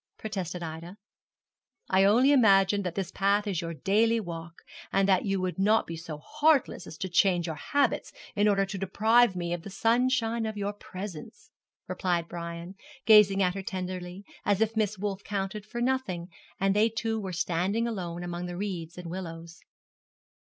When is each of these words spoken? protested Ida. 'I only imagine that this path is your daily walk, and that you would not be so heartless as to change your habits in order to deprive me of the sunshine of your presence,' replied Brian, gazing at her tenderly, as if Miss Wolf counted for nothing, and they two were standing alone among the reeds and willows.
protested 0.17 0.63
Ida. 0.63 0.97
'I 1.91 2.03
only 2.05 2.31
imagine 2.31 2.81
that 2.81 2.95
this 2.95 3.11
path 3.11 3.45
is 3.45 3.61
your 3.61 3.75
daily 3.75 4.19
walk, 4.19 4.55
and 4.91 5.07
that 5.07 5.25
you 5.25 5.39
would 5.39 5.59
not 5.59 5.85
be 5.85 5.95
so 5.95 6.17
heartless 6.17 6.87
as 6.87 6.97
to 6.97 7.07
change 7.07 7.45
your 7.45 7.53
habits 7.55 8.11
in 8.35 8.47
order 8.47 8.65
to 8.65 8.79
deprive 8.79 9.35
me 9.35 9.53
of 9.53 9.61
the 9.61 9.69
sunshine 9.69 10.47
of 10.47 10.57
your 10.57 10.73
presence,' 10.73 11.51
replied 11.87 12.27
Brian, 12.27 12.73
gazing 13.05 13.43
at 13.43 13.53
her 13.53 13.61
tenderly, 13.61 14.25
as 14.43 14.59
if 14.59 14.75
Miss 14.75 14.97
Wolf 14.97 15.23
counted 15.23 15.67
for 15.67 15.81
nothing, 15.81 16.29
and 16.59 16.75
they 16.75 16.89
two 16.89 17.19
were 17.19 17.31
standing 17.31 17.87
alone 17.87 18.23
among 18.23 18.47
the 18.47 18.57
reeds 18.57 18.97
and 18.97 19.07
willows. 19.07 19.61